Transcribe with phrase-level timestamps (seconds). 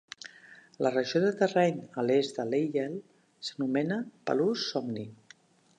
[0.85, 2.99] La regió de terreny a l'est de Lyell
[3.49, 5.11] s'anomena Palus Somni.